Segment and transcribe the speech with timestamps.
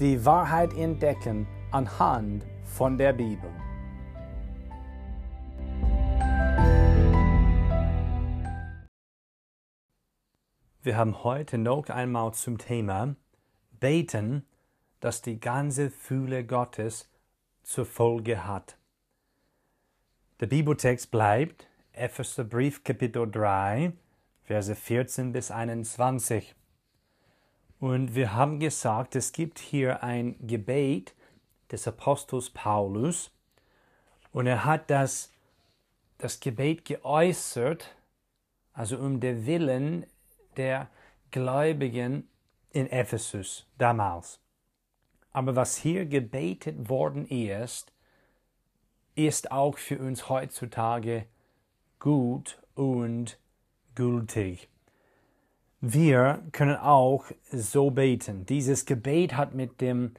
[0.00, 3.50] die Wahrheit entdecken anhand von der Bibel.
[10.82, 13.14] Wir haben heute noch einmal zum Thema
[13.70, 14.44] Beten,
[15.00, 17.08] das die ganze Fühle Gottes
[17.62, 18.76] zur Folge hat.
[20.40, 23.92] Der Bibeltext bleibt Epheserbrief Kapitel 3,
[24.42, 26.54] Verse 14 bis 21.
[27.84, 31.14] Und wir haben gesagt, es gibt hier ein Gebet
[31.70, 33.30] des Apostels Paulus
[34.32, 35.30] und er hat das,
[36.16, 37.94] das Gebet geäußert,
[38.72, 40.06] also um den Willen
[40.56, 40.88] der
[41.30, 42.26] Gläubigen
[42.70, 44.40] in Ephesus damals.
[45.32, 47.92] Aber was hier gebetet worden ist,
[49.14, 51.26] ist auch für uns heutzutage
[51.98, 53.38] gut und
[53.94, 54.70] gültig.
[55.86, 58.46] Wir können auch so beten.
[58.46, 60.12] Dieses Gebet hat mit dem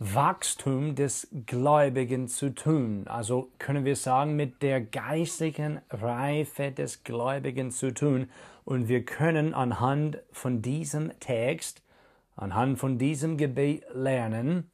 [0.00, 3.06] Wachstum des Gläubigen zu tun.
[3.06, 8.28] Also können wir sagen, mit der geistigen Reife des Gläubigen zu tun.
[8.64, 11.84] Und wir können anhand von diesem Text,
[12.34, 14.68] anhand von diesem Gebet lernen,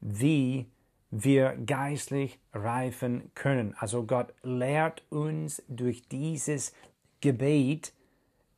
[0.00, 0.64] wie
[1.10, 3.74] wir geistlich reifen können.
[3.78, 6.72] Also Gott lehrt uns durch dieses
[7.20, 7.92] Gebet,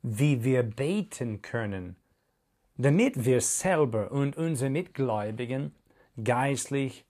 [0.08, 1.96] wie wir beten können,
[2.76, 5.74] damit wir selber und unsere Mitgläubigen
[6.22, 7.04] geistlich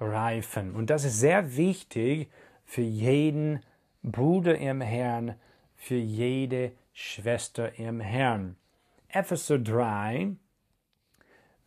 [0.00, 0.74] reifen.
[0.74, 2.30] Und das ist sehr wichtig
[2.64, 3.60] für jeden
[4.02, 5.34] Bruder im Herrn,
[5.76, 8.56] für jede Schwester im Herrn.
[9.08, 10.34] Epheser 3,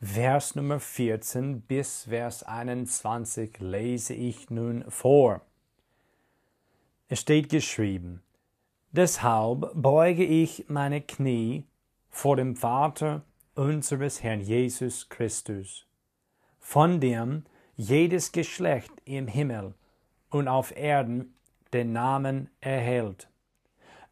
[0.02, 5.41] Vers Nummer 14 bis Vers 21 lese ich nun vor.
[7.08, 8.24] Es steht geschrieben,
[8.94, 11.66] Deshalb beuge ich meine Knie
[12.09, 13.24] vor dem Vater
[13.56, 15.88] unseres Herrn Jesus Christus,
[16.59, 17.46] von dem
[17.78, 19.75] jedes Geschlecht im Himmel
[20.29, 21.34] und auf Erden
[21.72, 23.29] den Namen erhält,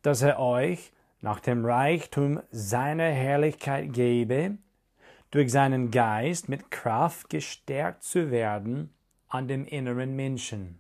[0.02, 4.60] dass er euch nach dem Reichtum seiner Herrlichkeit gebe,
[5.30, 8.94] durch seinen Geist mit Kraft gestärkt zu werden
[9.28, 10.80] an dem inneren Menschen,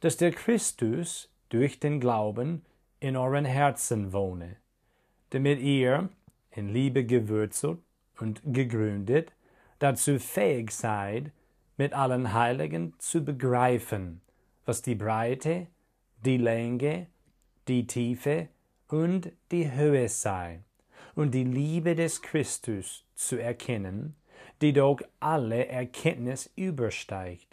[0.00, 2.66] dass der Christus durch den Glauben
[3.00, 4.56] in euren Herzen wohne,
[5.30, 6.10] damit ihr,
[6.52, 7.78] in Liebe gewürzelt
[8.18, 9.32] und gegründet,
[9.78, 11.32] dazu fähig seid,
[11.76, 14.20] mit allen Heiligen zu begreifen,
[14.66, 15.66] was die Breite,
[16.24, 17.06] die Länge,
[17.68, 18.48] die Tiefe
[18.88, 20.60] und die Höhe sei,
[21.14, 24.14] und die Liebe des Christus zu erkennen,
[24.60, 27.49] die doch alle Erkenntnis übersteigt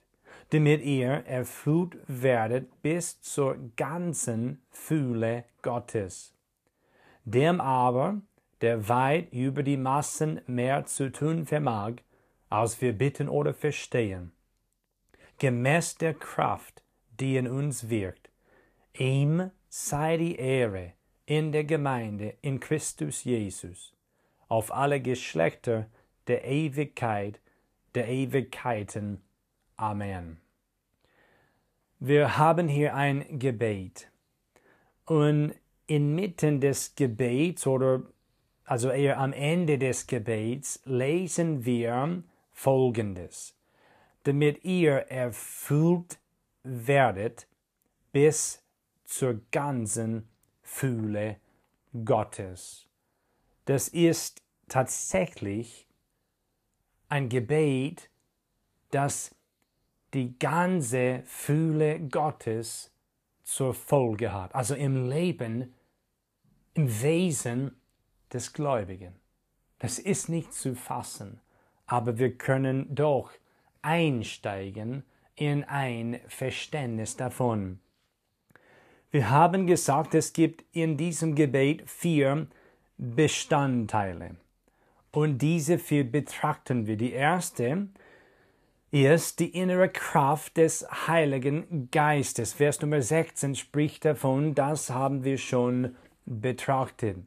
[0.49, 6.33] damit ihr erfüllt werdet bis zur ganzen Fühle Gottes.
[7.25, 8.21] Dem aber,
[8.61, 11.95] der weit über die Massen mehr zu tun vermag,
[12.49, 14.31] als wir bitten oder verstehen,
[15.37, 16.81] gemäß der Kraft,
[17.19, 18.29] die in uns wirkt,
[18.97, 20.93] ihm sei die Ehre
[21.25, 23.93] in der Gemeinde in Christus Jesus,
[24.47, 25.87] auf alle Geschlechter
[26.27, 27.41] der Ewigkeit
[27.95, 29.23] der Ewigkeiten.
[29.77, 30.38] Amen.
[31.99, 34.09] Wir haben hier ein Gebet.
[35.05, 35.53] Und
[35.85, 38.01] inmitten des Gebets oder
[38.65, 43.55] also eher am Ende des Gebets lesen wir Folgendes.
[44.23, 46.19] Damit ihr erfüllt
[46.63, 47.47] werdet
[48.11, 48.63] bis
[49.05, 50.27] zur ganzen
[50.63, 51.38] Fühle
[52.03, 52.88] Gottes.
[53.65, 55.88] Das ist tatsächlich
[57.09, 58.09] ein Gebet,
[58.91, 59.37] das
[60.17, 62.91] die ganze Fühle Gottes
[63.43, 64.53] zur Folge hat.
[64.55, 65.73] Also im Leben,
[66.73, 67.79] im Wesen
[68.33, 69.13] des Gläubigen.
[69.79, 71.39] Das ist nicht zu fassen,
[71.85, 73.31] aber wir können doch
[73.83, 75.03] einsteigen
[75.35, 77.79] in ein Verständnis davon.
[79.11, 82.47] Wir haben gesagt, es gibt in diesem Gebet vier
[82.97, 84.35] Bestandteile.
[85.11, 86.97] Und diese vier betrachten wir.
[86.97, 87.87] Die erste
[88.92, 92.54] ist die innere Kraft des Heiligen Geistes.
[92.54, 95.95] Vers Nummer 16 spricht davon, das haben wir schon
[96.25, 97.18] betrachtet.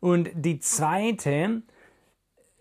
[0.00, 1.62] Und die zweite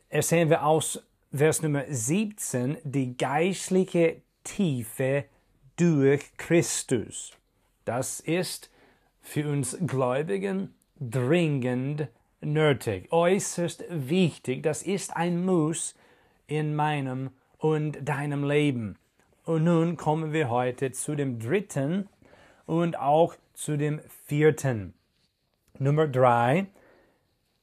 [0.09, 1.03] ersehen wir aus
[1.33, 5.25] Vers Nummer 17 die geistliche Tiefe
[5.75, 7.31] durch Christus.
[7.85, 8.69] Das ist
[9.21, 12.07] für uns Gläubigen dringend
[12.39, 14.61] nötig, äußerst wichtig.
[14.61, 15.95] Das ist ein Muss
[16.45, 17.31] in meinem
[17.63, 18.97] und deinem Leben.
[19.45, 22.09] Und nun kommen wir heute zu dem dritten
[22.65, 24.93] und auch zu dem vierten.
[25.79, 26.67] Nummer drei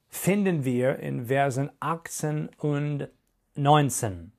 [0.09, 3.09] finden wir in Versen 18 und
[3.57, 4.33] 19.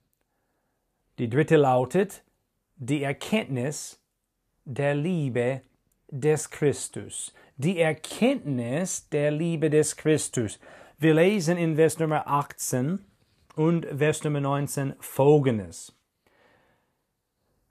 [1.20, 2.24] Die dritte lautet,
[2.78, 4.02] die Erkenntnis
[4.66, 5.62] der Liebe
[6.10, 7.36] des Christus.
[7.58, 10.60] Die Erkenntnis der Liebe des Christus.
[10.98, 13.06] Wir lesen in Vers Nummer 18
[13.56, 15.98] und Vers Nummer 19 folgendes.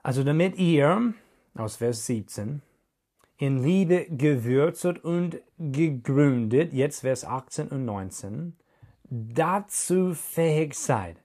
[0.03, 1.15] Also damit ihr,
[1.55, 2.62] aus Vers 17,
[3.37, 8.56] in Liebe gewürzt und gegründet, jetzt Vers 18 und 19,
[9.05, 11.17] dazu fähig seid,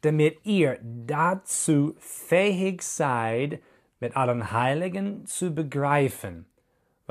[0.00, 3.60] damit ihr dazu fähig seid,
[4.00, 6.46] mit allen Heiligen zu begreifen,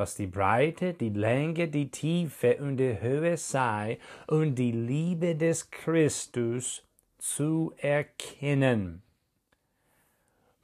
[0.01, 5.69] was die Breite, die Länge, die Tiefe und die Höhe sei und die Liebe des
[5.69, 6.83] Christus
[7.19, 9.03] zu erkennen.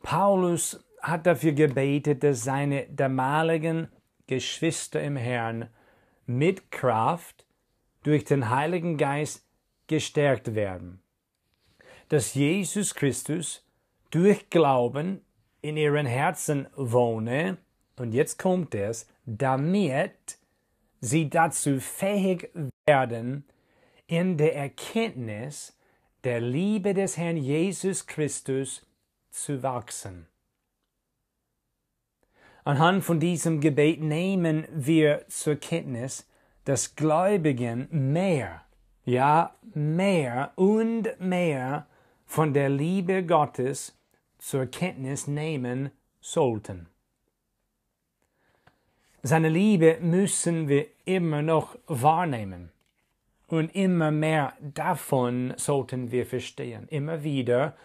[0.01, 3.89] Paulus hat dafür gebetet, dass seine damaligen
[4.25, 5.69] Geschwister im Herrn
[6.25, 7.45] mit Kraft
[8.01, 9.45] durch den Heiligen Geist
[9.86, 11.00] gestärkt werden.
[12.10, 13.63] Dass Jesus Christus
[14.10, 15.22] durch Glauben
[15.62, 17.57] in ihren Herzen wohne,
[17.98, 20.40] und jetzt kommt es, damit
[21.02, 22.50] sie dazu fähig
[22.86, 23.44] werden,
[24.08, 25.78] in der Erkenntnis
[26.24, 28.88] der Liebe des Herrn Jesus Christus
[29.30, 30.28] zu wachsen.
[32.64, 36.28] Anhand von diesem Gebet nehmen wir zur Kenntnis,
[36.64, 38.64] dass Gläubigen mehr,
[39.06, 41.88] ja mehr und mehr
[42.26, 43.98] von der Liebe Gottes
[44.38, 46.90] zur Kenntnis nehmen sollten.
[49.28, 52.72] Seine Liebe müssen wir immer noch wahrnehmen.
[53.48, 56.88] Und immer mehr davon sollten wir verstehen.
[56.88, 57.76] Immer wieder,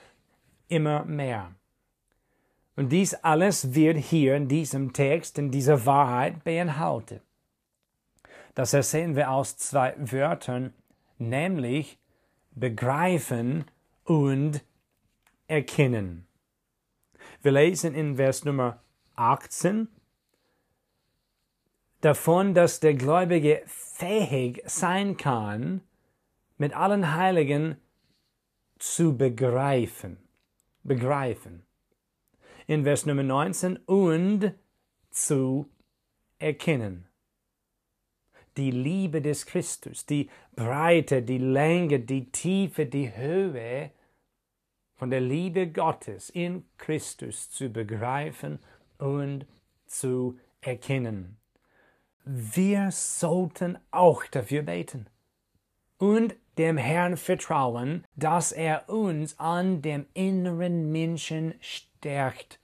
[0.69, 1.53] immer mehr.
[2.77, 7.23] Und dies alles wird hier in diesem Text, in dieser Wahrheit beinhaltet.
[8.55, 10.73] Das sehen wir aus zwei Wörtern,
[11.19, 11.99] nämlich
[12.53, 13.65] begreifen
[14.05, 14.63] und
[15.49, 16.25] erkennen.
[17.43, 18.81] Wir lesen in Vers Nummer
[19.17, 19.89] 18
[22.03, 25.81] davon, dass der Gläubige fähig sein kann,
[26.59, 27.77] mit allen Heiligen
[28.79, 30.19] zu begreifen.
[30.83, 31.63] Begreifen.
[32.67, 34.53] In Vers Nummer 19 und
[35.11, 35.67] zu
[36.39, 37.07] erkennen.
[38.57, 43.91] Die Liebe des Christus, die Breite, die Länge, die Tiefe, die Höhe
[44.97, 48.59] von der Liebe Gottes in Christus zu begreifen
[48.99, 49.47] und
[49.87, 51.39] zu erkennen.
[52.25, 55.07] Wir sollten auch dafür beten
[55.99, 62.61] und dem Herrn vertrauen, dass er uns an dem inneren Menschen stärkt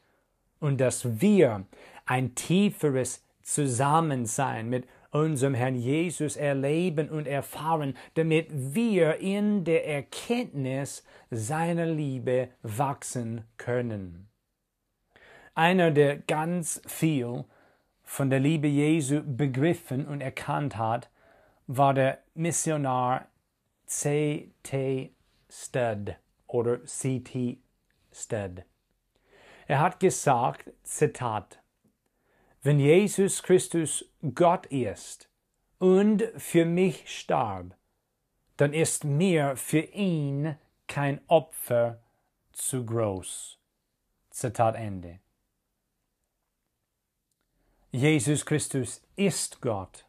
[0.61, 1.67] und dass wir
[2.07, 11.03] ein tieferes Zusammensein mit unserem Herrn Jesus erleben und erfahren, damit wir in der Erkenntnis
[11.31, 14.29] seiner Liebe wachsen können.
[15.55, 17.45] Einer, der ganz viel
[18.09, 21.11] von der Liebe Jesu begriffen und erkannt hat,
[21.67, 23.29] war der Missionar
[23.85, 25.13] C.T.
[25.51, 27.59] Studd oder C.T.
[28.11, 28.65] Studd.
[29.67, 31.63] Er hat gesagt, Zitat,
[32.63, 35.29] wenn Jesus Christus Gott ist
[35.79, 37.77] und für mich starb,
[38.57, 42.01] dann ist mir für ihn kein Opfer
[42.53, 43.59] zu groß.
[44.31, 45.21] Zitat Ende.
[47.91, 50.05] Jesus Christus ist Gott.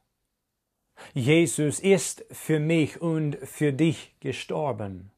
[1.13, 5.11] Jesus ist für mich und für dich gestorben.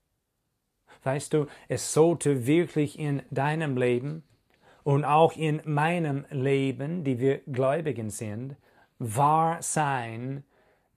[1.03, 4.23] Weißt du, es sollte wirklich in deinem Leben
[4.83, 8.55] und auch in meinem Leben, die wir Gläubigen sind,
[8.99, 10.43] wahr sein,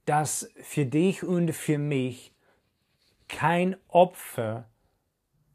[0.05, 2.35] dass für dich und für mich
[3.27, 4.69] kein Opfer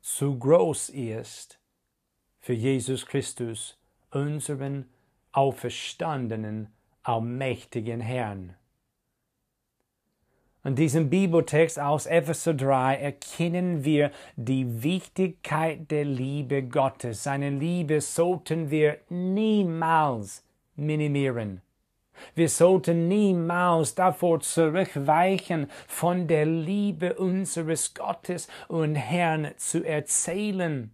[0.02, 1.60] zu groß ist
[2.40, 3.78] für Jesus Christus,
[4.10, 4.90] unseren
[5.40, 6.68] auferstandenen,
[7.02, 8.56] allmächtigen Herrn.
[10.66, 17.24] In diesem Bibeltext aus Epheser 3 erkennen wir die Wichtigkeit der Liebe Gottes.
[17.24, 20.44] Seine Liebe sollten wir niemals
[20.76, 21.62] minimieren.
[22.36, 30.92] Wir sollten niemals davor zurückweichen, von der Liebe unseres Gottes und Herrn zu erzählen.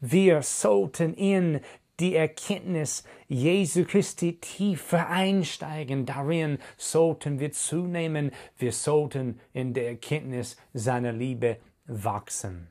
[0.00, 1.60] Wir sollten in
[2.00, 6.06] die Erkenntnis Jesu Christi tiefer einsteigen.
[6.06, 8.30] Darin sollten wir zunehmen.
[8.58, 12.68] Wir sollten in der Erkenntnis seiner Liebe wachsen.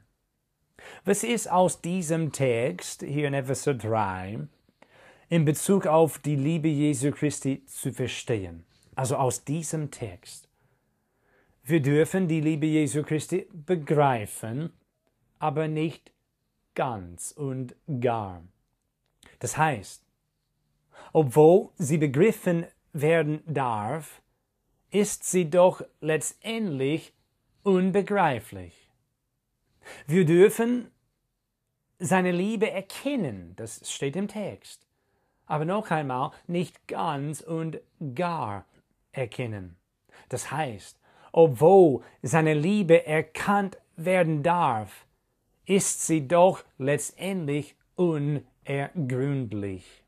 [1.03, 4.47] Was ist aus diesem Text hier in Epheser 3
[5.29, 8.65] in Bezug auf die Liebe Jesu Christi zu verstehen?
[8.95, 10.47] Also aus diesem Text.
[11.63, 14.71] Wir dürfen die Liebe Jesu Christi begreifen,
[15.39, 16.13] aber nicht
[16.75, 18.43] ganz und gar.
[19.45, 20.03] Das heißt,
[21.13, 24.23] obwohl sie begriffen werden darf,
[24.89, 27.13] ist sie doch letztendlich
[27.61, 28.89] unbegreiflich.
[30.07, 30.89] Wir dürfen
[31.99, 34.87] seine Liebe erkennen, das steht im Text,
[35.45, 37.81] aber noch einmal nicht ganz und
[38.15, 38.65] gar
[39.11, 39.77] erkennen.
[40.27, 40.99] Das heißt,
[41.31, 45.05] obwohl seine Liebe erkannt werden darf,
[45.65, 47.75] ist sie doch letztendlich
[48.67, 50.03] unergründlich.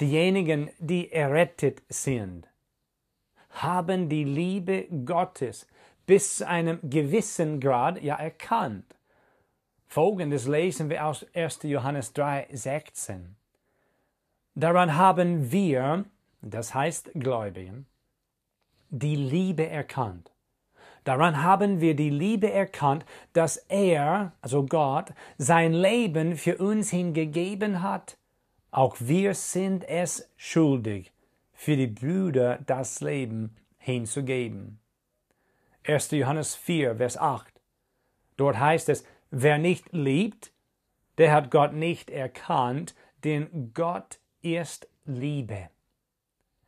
[0.00, 2.48] Diejenigen, die errettet sind,
[3.50, 5.66] haben die Liebe Gottes
[6.06, 8.96] bis zu einem gewissen Grad ja erkannt.
[9.86, 11.60] Folgendes lesen wir aus 1.
[11.64, 13.36] Johannes 3, 16.
[14.54, 16.04] Daran haben wir,
[16.42, 17.86] das heißt Gläubigen,
[18.90, 20.30] die Liebe erkannt.
[21.08, 27.80] Daran haben wir die Liebe erkannt, dass er, also Gott, sein Leben für uns hingegeben
[27.82, 28.18] hat.
[28.72, 31.10] Auch wir sind es schuldig,
[31.54, 34.80] für die Brüder das Leben hinzugeben.
[35.86, 36.10] 1.
[36.10, 37.58] Johannes 4, Vers 8.
[38.36, 40.52] Dort heißt es, wer nicht liebt,
[41.16, 45.70] der hat Gott nicht erkannt, denn Gott ist Liebe.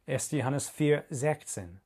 [0.07, 0.31] 1.
[0.31, 1.83] Johannes 4, 16.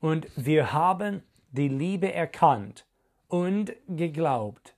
[0.00, 2.86] Und wir haben die Liebe erkannt
[3.28, 4.74] und geglaubt,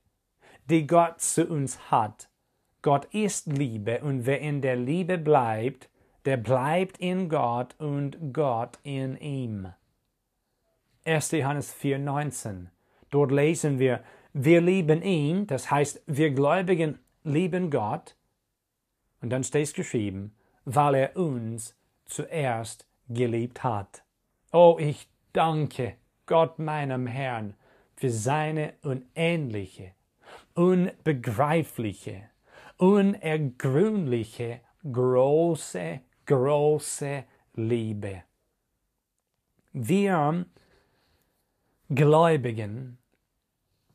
[0.67, 2.29] die Gott zu uns hat.
[2.83, 5.91] Gott ist Liebe und wer in der Liebe bleibt,
[6.25, 9.73] der bleibt in Gott und Gott in ihm.
[11.05, 11.33] 1.
[11.33, 12.67] Johannes 4,19.
[13.11, 18.17] Dort lesen wir, wir lieben ihn, das heißt, wir Gläubigen lieben Gott.
[19.21, 20.35] Und dann steht es geschrieben,
[20.65, 24.05] weil er uns zuerst geliebt hat.
[24.53, 25.97] Oh, ich danke
[26.31, 27.55] Gott meinem Herrn
[27.97, 29.95] für seine unendliche,
[30.55, 32.31] unbegreifliche,
[32.77, 34.61] unergründliche,
[34.93, 38.23] große, große Liebe.
[39.73, 40.47] Wir
[41.89, 42.99] Gläubigen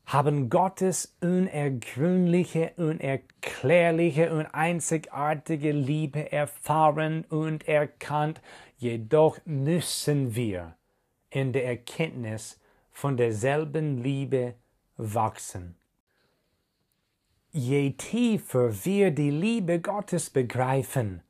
[0.04, 8.42] haben Gottes unergründliche, unerklärliche und einzigartige Liebe erfahren und erkannt,
[8.76, 10.75] jedoch müssen wir
[11.36, 12.58] in der Erkenntnis
[12.92, 14.54] von derselben Liebe
[14.96, 15.76] wachsen.
[17.52, 21.20] Je tiefer wir die Liebe Gottes begreifen,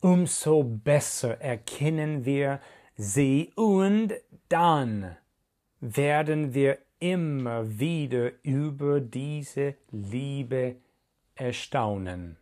[0.00, 2.60] umso besser erkennen wir
[2.96, 4.12] sie und
[4.48, 5.16] dann
[5.78, 10.74] werden wir immer wieder über diese Liebe
[11.36, 12.38] erstaunen.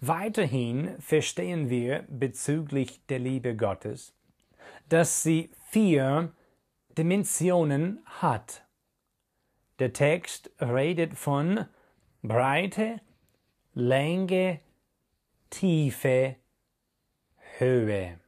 [0.00, 4.14] Weiterhin verstehen wir bezüglich der Liebe Gottes,
[4.88, 6.32] dass sie vier
[6.96, 8.64] Dimensionen hat.
[9.78, 11.66] Der Text redet von
[12.22, 13.00] Breite,
[13.74, 14.60] Länge,
[15.50, 16.36] Tiefe,
[17.58, 18.18] Höhe.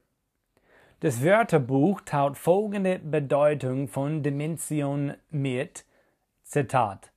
[1.01, 5.85] Das Wörterbuch taut folgende Bedeutung von Dimension mit,
[6.45, 7.13] Zitat,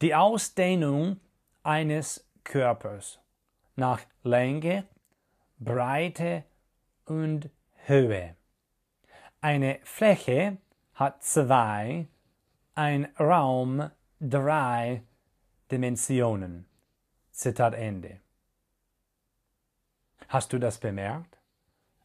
[0.00, 1.20] die Ausdehnung
[1.62, 3.18] eines Körpers
[3.76, 4.84] nach Länge,
[5.58, 6.44] Breite
[7.04, 7.50] und
[7.86, 8.36] Höhe.
[9.42, 10.58] Eine Fläche
[10.92, 12.08] hat zwei,
[12.74, 15.02] ein Raum drei
[15.70, 16.66] Dimensionen.
[17.30, 18.20] Zitat Ende.
[20.28, 21.38] Hast du das bemerkt?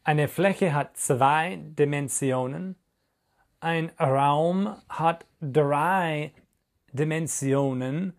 [0.06, 2.77] Eine Fläche hat zwei Dimensionen,
[3.60, 6.32] ein Raum hat drei
[6.94, 8.13] Dimensionen,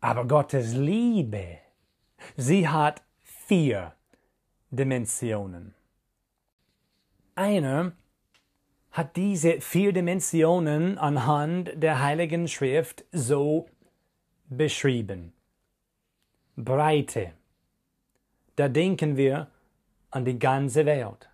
[0.00, 1.58] aber Gottes Liebe,
[2.36, 3.94] sie hat vier
[4.70, 5.74] Dimensionen.
[7.34, 7.92] Einer
[8.96, 13.66] hat diese vier Dimensionen anhand der Heiligen Schrift so
[14.48, 15.34] beschrieben.
[16.56, 17.32] Breite.
[18.56, 19.48] Da denken wir
[20.10, 21.28] an die ganze Welt.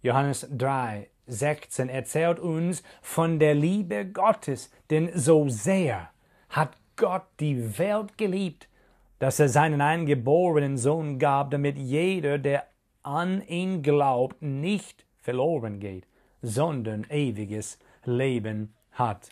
[0.00, 6.08] Johannes 3, 16 erzählt uns von der Liebe Gottes, denn so sehr
[6.48, 8.70] hat Gott die Welt geliebt,
[9.18, 12.64] dass er seinen eingeborenen Sohn gab, damit jeder, der
[13.02, 16.06] an ihn glaubt, nicht verloren geht,
[16.44, 19.30] sondern ewiges Leben hat.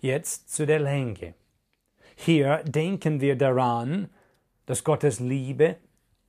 [0.00, 1.34] Jetzt zu der Länge.
[2.16, 4.08] Hier denken wir daran,
[4.66, 5.76] dass Gottes Liebe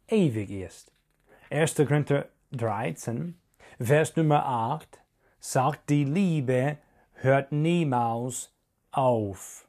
[0.07, 0.91] ewig ist.
[1.49, 1.75] 1.
[1.75, 3.35] Korinther 13,
[3.79, 4.99] Vers Nummer 8
[5.39, 6.77] sagt, die Liebe
[7.13, 8.53] hört niemals
[8.91, 9.67] auf.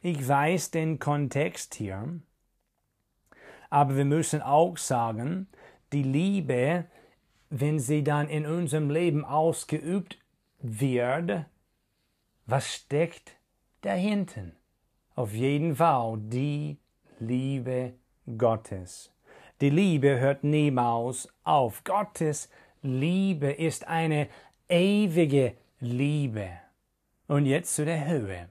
[0.00, 2.20] Ich weiß den Kontext hier,
[3.70, 5.48] aber wir müssen auch sagen,
[5.92, 6.86] die Liebe,
[7.50, 10.18] wenn sie dann in unserem Leben ausgeübt
[10.60, 11.44] wird,
[12.46, 13.36] was steckt
[13.82, 14.56] dahinten?
[15.14, 16.78] Auf jeden Fall die
[17.18, 17.94] Liebe
[18.36, 19.12] Gottes.
[19.60, 21.82] Die Liebe hört niemals auf.
[21.84, 22.48] Gottes
[22.82, 24.28] Liebe ist eine
[24.68, 26.48] ewige Liebe.
[27.26, 28.48] Und jetzt zu der Höhe.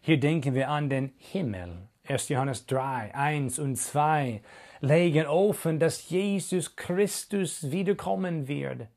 [0.00, 1.88] Hier denken wir an den Himmel.
[2.08, 2.30] 1.
[2.30, 4.42] Johannes 3, 1 und 2
[4.82, 8.88] legen offen, dass Jesus Christus wiederkommen wird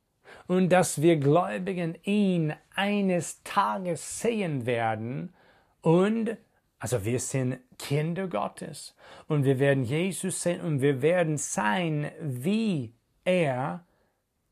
[0.47, 5.33] und dass wir Gläubigen ihn eines Tages sehen werden
[5.81, 6.37] und
[6.79, 8.95] also wir sind Kinder Gottes
[9.27, 13.85] und wir werden Jesus sehen und wir werden sein wie er,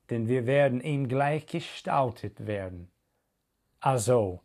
[0.09, 2.89] denn wir werden ihm gleich gestaltet werden.
[3.79, 4.41] Also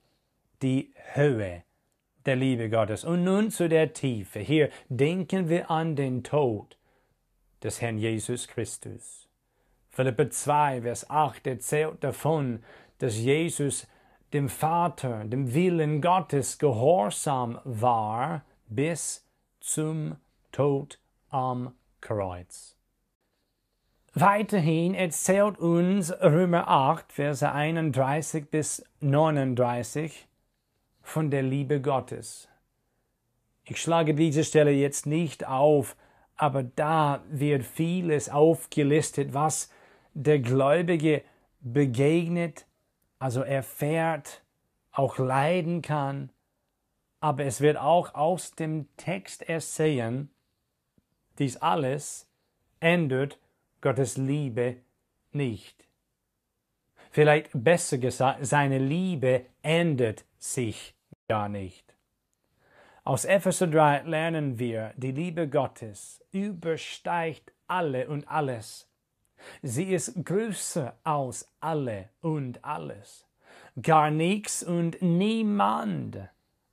[0.62, 1.62] die Höhe
[2.28, 3.04] der Liebe Gottes.
[3.04, 4.40] Und nun zu der Tiefe.
[4.40, 6.77] Hier denken wir an den Tod
[7.62, 9.29] des Herrn Jesus Christus.
[9.91, 12.62] Philippa 2, Vers 8 erzählt davon,
[12.99, 13.87] dass Jesus
[14.33, 19.27] dem Vater, dem Willen Gottes gehorsam war bis
[19.61, 20.17] zum
[20.53, 20.99] Tod
[21.31, 22.77] am Kreuz.
[24.15, 30.27] Weiterhin erzählt uns Römer 8, Verse 31 bis 39
[31.03, 32.49] von der Liebe Gottes.
[33.65, 35.95] Ich schlage diese Stelle jetzt nicht auf,
[36.38, 39.71] aber da wird vieles aufgelistet, was
[40.14, 41.23] der Gläubige
[41.61, 42.66] begegnet,
[43.18, 44.42] also erfährt,
[44.92, 46.31] auch leiden kann,
[47.20, 50.31] aber es wird auch aus dem Text ersehen,
[51.38, 52.31] dies alles
[52.81, 53.38] ändert
[53.81, 54.77] Gottes Liebe
[55.33, 55.88] nicht.
[57.11, 60.94] Vielleicht besser gesagt, seine Liebe ändert sich
[61.29, 61.88] gar nicht.
[63.09, 68.87] Aus Epheser 3 lernen wir, die Liebe Gottes übersteigt alle und alles.
[69.62, 73.27] Sie ist größer als alle und alles.
[73.81, 76.18] Gar nichts und niemand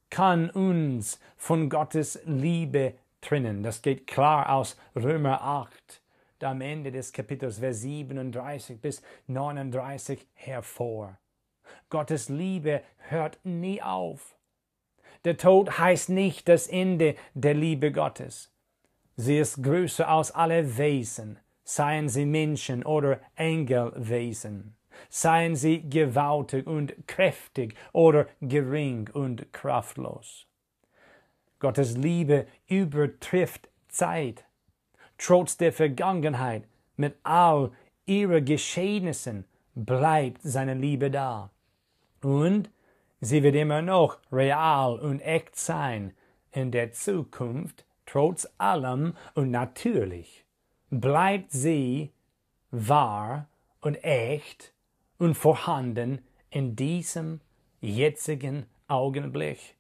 [0.10, 3.64] kann uns von Gottes Liebe trennen.
[3.64, 6.02] Das geht klar aus Römer 8,
[6.40, 11.18] da am Ende des Kapitels Vers 37 bis 39 hervor.
[11.88, 14.36] Gottes Liebe hört nie auf.
[15.26, 18.54] Der Tod heißt nicht das Ende der Liebe Gottes.
[19.18, 24.76] Sie ist größer als alle Wesen, seien sie Menschen oder Engelwesen,
[25.10, 30.46] seien sie gewaltig und kräftig oder gering und kraftlos.
[31.58, 34.46] Gottes Liebe übertrifft Zeit.
[35.18, 37.72] Trotz der Vergangenheit, mit all
[38.06, 41.50] ihren Geschehnissen, bleibt seine Liebe da.
[42.22, 42.70] Und
[43.22, 46.14] sie wird immer noch real und echt sein
[46.52, 50.46] in der Zukunft, trotz allem und natürlich
[50.90, 52.12] bleibt sie
[52.72, 53.50] wahr
[53.82, 54.74] und echt
[55.18, 57.42] und vorhanden in diesem
[57.82, 59.76] jetzigen Augenblick.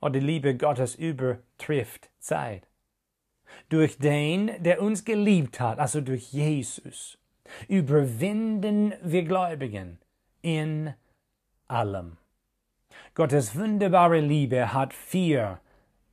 [0.00, 2.66] Und die Liebe Gottes übertrifft Zeit.
[3.68, 7.18] Durch den, der uns geliebt hat, also durch Jesus,
[7.68, 9.98] überwinden wir Gläubigen
[10.40, 10.94] in
[11.66, 12.16] allem.
[13.14, 15.60] Gottes wunderbare Liebe hat vier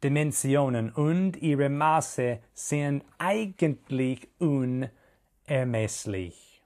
[0.04, 6.62] Dimensionen und ihre Maße sind eigentlich unermesslich.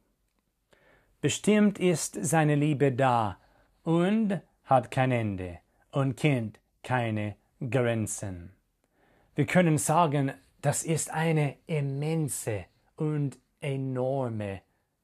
[1.22, 3.38] Bestimmt ist seine Liebe da
[3.84, 5.60] und hat kein Ende
[5.92, 7.36] und kennt keine
[7.70, 8.52] Grenzen.
[9.36, 14.62] Wir können sagen, das ist eine immense und enorme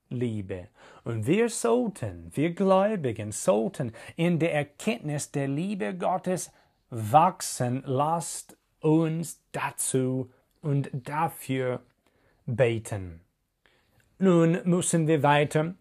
[0.10, 0.68] Liebe.
[1.04, 6.52] Und wir sollten, wir Gläubigen sollten in der Erkenntnis der Liebe Gottes
[6.90, 11.82] wachsen, lasst uns dazu und dafür
[12.46, 13.22] beten.
[14.20, 15.76] Nun müssen wir weiter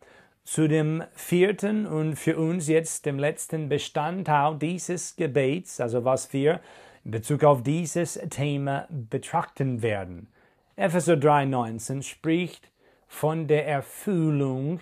[0.44, 6.60] zu dem vierten und für uns jetzt dem letzten Bestandteil dieses Gebets, also was wir
[7.04, 10.28] in Bezug auf dieses Thema betrachten werden.
[10.76, 12.70] Epheser 3,19 spricht
[13.16, 14.80] von der Erfüllung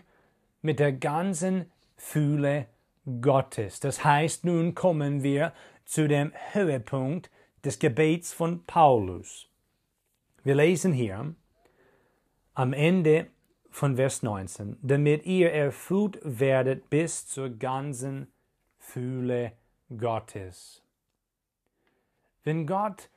[0.61, 2.67] mit der ganzen Fühle
[3.21, 3.79] Gottes.
[3.79, 5.53] Das heißt, nun kommen wir
[5.85, 7.31] zu dem Höhepunkt
[7.65, 9.49] des Gebets von Paulus.
[10.43, 11.33] Wir lesen hier
[12.55, 13.29] am Ende
[13.71, 18.33] von Vers 19, damit ihr erfüllt werdet bis zur ganzen
[18.81, 19.53] Fühle
[19.97, 20.83] Gottes.
[22.43, 23.11] Wenn Gott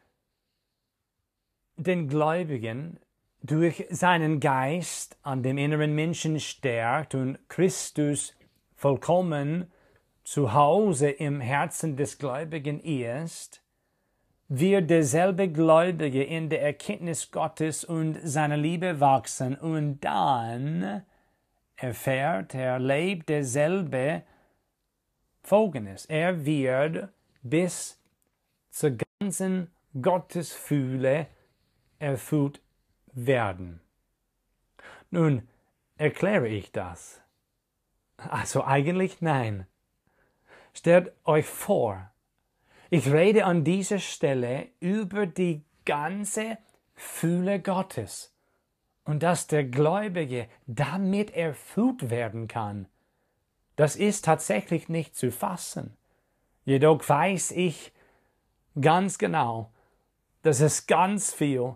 [1.76, 3.00] den Gläubigen
[3.42, 8.36] durch seinen Geist an dem inneren Menschen stärkt und Christus
[8.76, 9.72] vollkommen
[10.24, 13.62] zu Hause im Herzen des Gläubigen ist,
[14.50, 21.04] wird derselbe Gläubige in der Erkenntnis Gottes und seiner Liebe wachsen und dann
[21.76, 24.24] erfährt, erlebt derselbe
[25.44, 26.06] Folgendes.
[26.06, 27.10] Er wird
[27.42, 28.02] bis
[28.70, 29.72] zur ganzen
[30.02, 31.28] Gottesfühle
[32.00, 32.62] erfüllt
[33.18, 33.82] werden.
[35.10, 35.48] Nun
[35.98, 37.22] erkläre ich das.
[38.18, 39.68] Also eigentlich nein.
[40.74, 42.12] Stellt euch vor,
[42.90, 46.58] ich rede an dieser Stelle über die ganze
[46.94, 48.34] Fühle Gottes
[49.04, 52.88] und dass der Gläubige damit erfüllt werden kann.
[53.76, 55.96] Das ist tatsächlich nicht zu fassen.
[56.66, 57.94] Jedoch weiß ich
[58.80, 59.72] ganz genau,
[60.42, 61.76] dass es ganz viel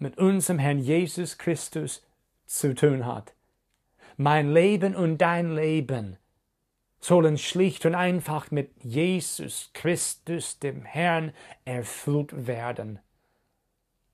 [0.00, 2.04] mit unserem Herrn Jesus Christus
[2.46, 3.34] zu tun hat.
[4.16, 6.16] Mein Leben und dein Leben
[7.00, 11.32] sollen schlicht und einfach mit Jesus Christus, dem Herrn,
[11.64, 12.98] erfüllt werden.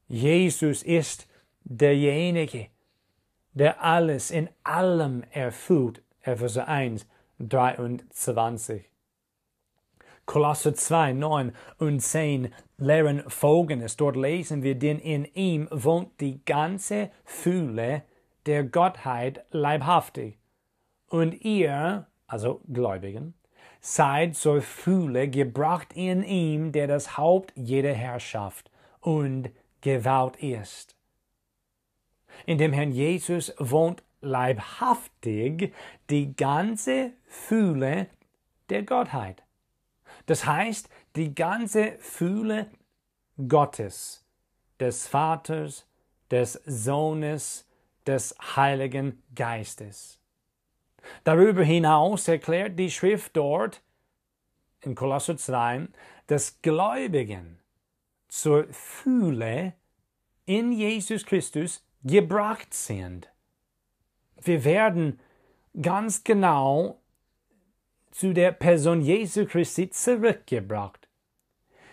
[0.07, 1.27] Jesus ist
[1.65, 2.69] derjenige,
[3.55, 6.03] der alles in allem erfüllt.
[6.23, 7.07] Epheser 1,
[7.41, 8.85] 23.
[10.27, 13.97] Kolosser 2, 9 und 10 lehren Folgendes.
[13.97, 18.03] Dort lesen wir, denn in ihm wohnt die ganze Fühle
[18.45, 20.39] der Gottheit leibhaftig.
[21.09, 23.35] Und ihr, also Gläubigen,
[23.81, 30.97] seid zur Fühle gebracht in ihm, der das Haupt jeder Herrschaft und Gewalt ist.
[32.45, 35.73] In dem Herrn Jesus wohnt leibhaftig
[36.11, 38.09] die ganze Fühle
[38.69, 39.46] der Gottheit.
[40.27, 42.71] Das heißt, die ganze Fühle
[43.49, 44.25] Gottes,
[44.81, 45.87] des Vaters,
[46.31, 47.67] des Sohnes,
[48.07, 50.21] des Heiligen Geistes.
[51.25, 53.83] Darüber hinaus erklärt die Schrift dort
[54.81, 55.89] in Kolosser 2,
[56.27, 57.59] dass Gläubigen
[58.29, 59.75] zur Fühle
[60.45, 63.29] in Jesus Christus gebracht sind.
[64.41, 65.21] Wir werden
[65.81, 67.01] ganz genau
[68.17, 71.07] zu der Person Jesu Christi zurückgebracht.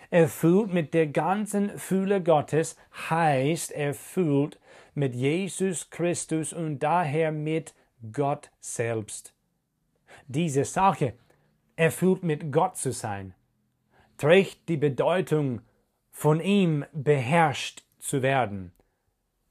[0.10, 2.78] Erfüllt mit der ganzen Fühle Gottes
[3.10, 4.58] heißt erfüllt
[4.94, 7.74] mit Jesus Christus und daher mit
[8.14, 9.34] Gott selbst.
[10.28, 11.16] Diese Sache,
[11.76, 13.34] erfüllt mit Gott zu sein,
[14.18, 15.60] trägt die Bedeutung,
[16.10, 18.72] von ihm beherrscht zu werden.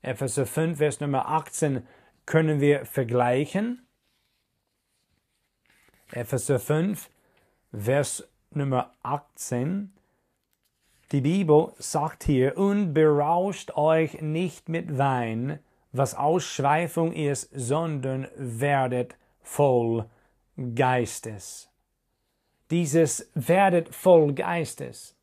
[0.01, 1.87] Epheser 5, Vers Nummer 18
[2.25, 3.87] können wir vergleichen
[6.14, 7.09] Epheser 5,
[7.72, 9.90] Vers Nummer 18.
[11.11, 15.59] Die Bibel sagt hier, und berauscht euch nicht mit Wein,
[15.90, 20.05] was Ausschweifung ist, sondern werdet voll
[20.75, 21.70] Geistes.
[22.70, 25.16] Dieses werdet voll Geistes.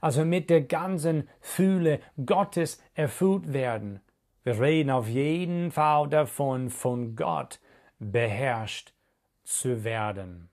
[0.00, 4.00] Also mit der ganzen Fühle Gottes erfüllt werden.
[4.42, 7.60] Wir reden auf jeden Fall davon, von Gott
[8.00, 8.95] beherrscht
[9.46, 10.48] zu werden.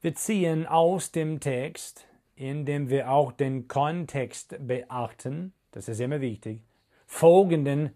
[0.00, 6.60] Wir ziehen aus dem Text, indem wir auch den Kontext beachten, das ist immer wichtig,
[7.06, 7.90] folgenden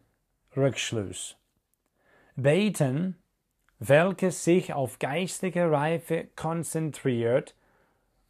[0.57, 1.37] Rückschluss.
[2.37, 3.17] Beten,
[3.79, 7.55] welches sich auf geistige Reife konzentriert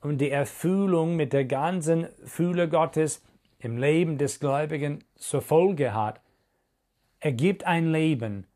[0.01, 3.23] und die Erfüllung mit der ganzen Fühle Gottes
[3.59, 6.21] im Leben des Gläubigen zur Folge hat,
[7.19, 8.47] ergibt ein Leben,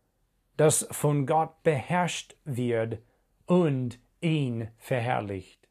[0.57, 2.99] das von Gott beherrscht wird
[3.47, 5.69] und ihn verherrlicht.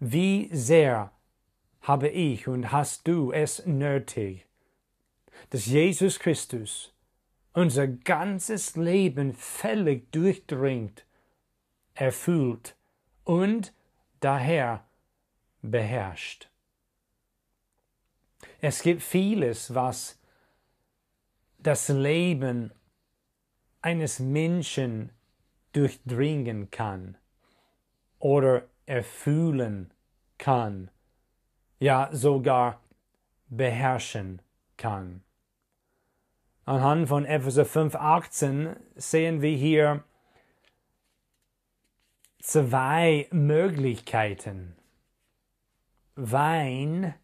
[0.00, 1.12] Wie sehr
[1.82, 4.46] habe ich und hast du es nötig,
[5.50, 6.94] dass Jesus Christus
[7.52, 11.04] unser ganzes Leben völlig durchdringt,
[11.94, 12.76] erfüllt
[13.24, 13.72] und
[14.20, 14.84] daher
[15.62, 16.50] beherrscht.
[18.60, 20.18] Es gibt vieles, was
[21.58, 22.72] das Leben
[23.84, 25.10] eines Menschen
[25.74, 27.18] durchdringen kann
[28.18, 29.92] oder erfüllen
[30.38, 30.90] kann,
[31.80, 32.80] ja sogar
[33.48, 34.40] beherrschen
[34.78, 35.22] kann.
[36.64, 40.02] Anhand von Epheser 5,18 sehen wir hier
[42.38, 44.76] zwei Möglichkeiten.
[46.14, 47.14] Wein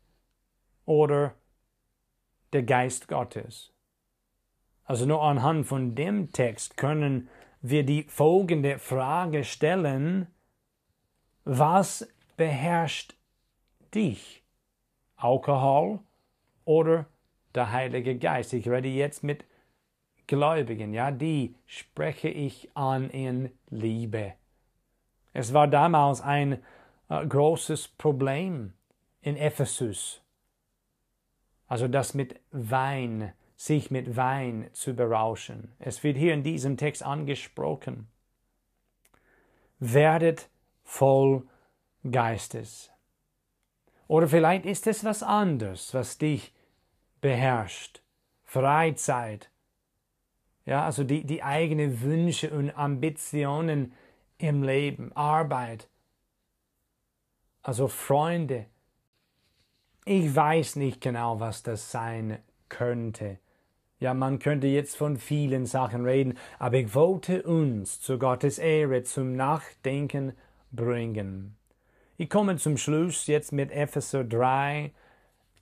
[0.85, 1.35] oder
[2.53, 3.70] der Geist Gottes.
[4.91, 7.29] Also nur anhand von dem Text können
[7.63, 10.27] wir die folgende Frage stellen,
[11.45, 13.15] was beherrscht
[13.95, 14.43] dich?
[15.15, 16.01] Alkohol
[16.65, 17.07] oder
[17.55, 18.53] der Heilige Geist?
[18.53, 19.45] Ich rede jetzt mit
[20.27, 24.33] Gläubigen, ja, die spreche ich an in Liebe.
[25.33, 26.59] Es war damals ein
[27.09, 28.73] äh, großes Problem
[29.21, 30.21] in Ephesus.
[31.69, 35.71] Also das mit Wein, sich mit Wein zu berauschen.
[35.79, 38.09] Es wird hier in diesem Text angesprochen.
[39.79, 40.49] Werdet
[40.83, 41.47] voll
[42.11, 42.91] Geistes.
[44.09, 46.55] Oder vielleicht ist es was anderes, was dich
[47.21, 48.01] beherrscht.
[48.45, 49.51] Freizeit.
[50.65, 53.93] Ja, also die, die eigenen Wünsche und Ambitionen
[54.39, 55.87] im Leben, Arbeit.
[57.61, 58.65] Also Freunde.
[60.07, 63.39] Ich weiß nicht genau, was das sein könnte.
[64.01, 69.03] Ja, man könnte jetzt von vielen Sachen reden, aber ich wollte uns zu Gottes Ehre
[69.03, 70.33] zum Nachdenken
[70.73, 71.55] bringen.
[72.17, 74.93] Ich komme zum Schluss jetzt mit Epheser 3,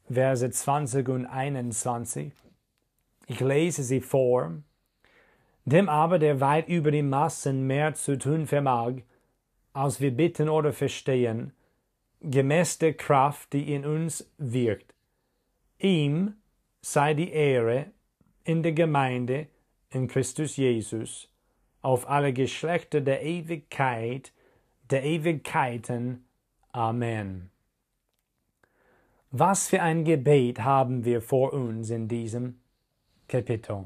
[0.08, 2.32] Verse 20 und 21.
[3.26, 4.52] Ich lese sie vor.
[5.64, 9.02] Dem aber, der weit über die Massen mehr zu tun vermag,
[9.72, 11.52] als wir bitten oder verstehen,
[12.20, 14.94] gemäß der Kraft, die in uns wirkt.
[15.80, 16.34] Ihm
[16.80, 17.86] sei die Ehre
[18.48, 19.46] in der Gemeinde
[19.90, 21.28] in Christus Jesus
[21.82, 24.32] auf alle Geschlechter der Ewigkeit,
[24.90, 26.24] der Ewigkeiten.
[26.72, 27.50] Amen.
[29.30, 32.58] Was für ein Gebet haben wir vor uns in diesem
[33.28, 33.84] Kapitel?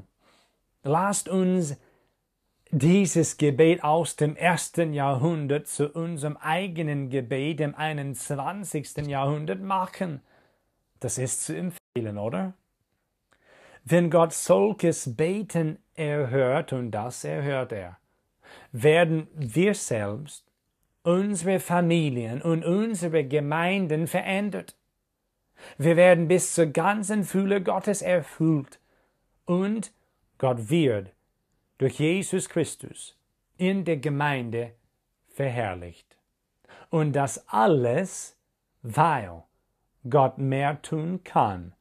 [0.83, 1.75] Lasst uns
[2.71, 9.07] dieses Gebet aus dem ersten Jahrhundert zu unserem eigenen Gebet im 21.
[9.07, 10.21] Jahrhundert machen.
[11.01, 12.53] Das ist zu empfehlen, oder?
[13.85, 17.97] Wenn Gott solches Beten erhört, und das erhört er,
[18.71, 20.45] werden wir selbst,
[21.03, 24.77] unsere Familien und unsere Gemeinden verändert.
[25.77, 28.79] Wir werden bis zur ganzen Fülle Gottes erfüllt
[29.45, 29.93] und
[30.37, 31.11] Gott wird
[31.77, 33.17] durch Jesus Christus
[33.57, 34.71] in der Gemeinde
[35.27, 36.17] verherrlicht.
[36.89, 38.37] Und das alles,
[38.81, 39.43] weil
[40.09, 41.73] Gott mehr tun kann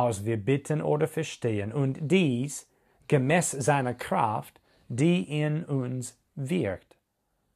[0.00, 2.66] als wir bitten oder verstehen, und dies
[3.06, 6.96] gemäß seiner Kraft, die in uns wirkt.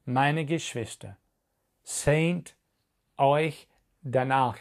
[0.05, 1.17] Meine Geschwister,
[1.81, 2.55] sehnt
[3.17, 3.67] euch
[4.03, 4.59] danach,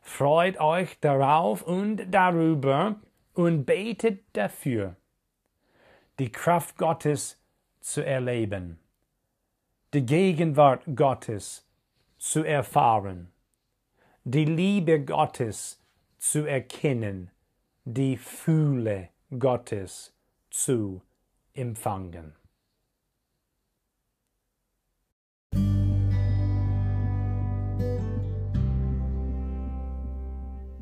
[0.00, 2.96] freut euch darauf und darüber
[3.34, 4.96] und betet dafür,
[6.18, 7.40] die Kraft Gottes
[7.80, 8.80] zu erleben,
[9.94, 11.64] die Gegenwart Gottes
[12.18, 13.30] zu erfahren,
[14.24, 15.79] die Liebe Gottes
[16.20, 17.30] zu erkennen,
[17.84, 20.12] die Fühle Gottes
[20.50, 21.00] zu
[21.54, 22.34] empfangen.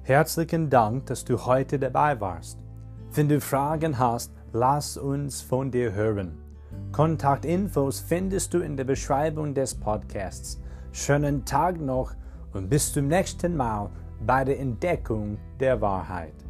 [0.02, 2.58] Herzlichen Dank, dass du heute dabei warst.
[3.12, 6.42] Wenn du Fragen hast, lass uns von dir hören.
[6.90, 10.60] Kontaktinfos findest du in der Beschreibung des Podcasts.
[10.90, 12.14] Schönen Tag noch
[12.52, 16.47] und bis zum nächsten Mal bei der Entdeckung der Wahrheit.